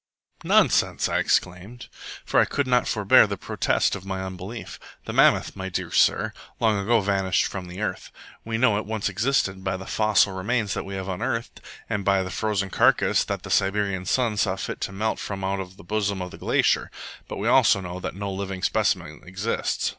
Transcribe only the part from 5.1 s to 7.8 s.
mammoth, my dear sir, long ago vanished from